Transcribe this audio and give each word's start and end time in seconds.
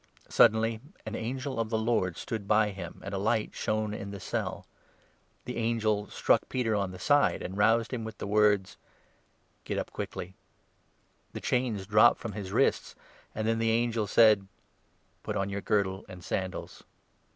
Suddenly 0.29 0.81
an 1.05 1.15
angel 1.15 1.59
of 1.59 1.69
the 1.69 1.77
Lord 1.77 2.17
stood 2.17 2.47
by 2.47 2.71
him, 2.71 3.01
and 3.03 3.13
a 3.13 3.17
7 3.21 3.23
light 3.23 3.49
shone 3.53 3.93
in 3.93 4.09
the 4.09 4.19
cell. 4.19 4.65
The 5.45 5.57
angel 5.57 6.09
struck 6.09 6.49
Peter 6.49 6.75
on 6.75 6.89
the 6.89 6.97
side, 6.97 7.43
and 7.43 7.55
roused 7.55 7.93
him 7.93 8.03
with 8.03 8.17
the 8.17 8.25
words:" 8.25 8.77
Get 9.63 9.77
up 9.77 9.91
quickly." 9.91 10.33
The 11.33 11.39
chains 11.39 11.85
dropped 11.85 12.19
from 12.19 12.31
his 12.31 12.51
wrists, 12.51 12.95
and 13.35 13.47
then 13.47 13.59
the 13.59 13.69
angel 13.69 14.07
said: 14.07 14.39
8" 15.19 15.23
Put 15.23 15.35
on 15.35 15.51
your 15.51 15.61
girdle 15.61 16.03
and 16.09 16.23
sandals." 16.23 16.83